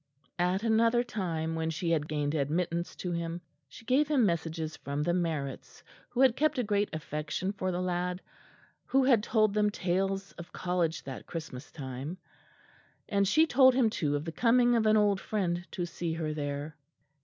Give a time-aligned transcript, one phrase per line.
[0.39, 5.03] At another time, when she had gained admittance to him, she gave him messages from
[5.03, 8.19] the Marretts, who had kept a great affection for the lad,
[8.87, 12.17] who had told them tales of College that Christmas time;
[13.09, 16.33] and she told him too of the coming of an old friend to see her
[16.33, 16.75] there.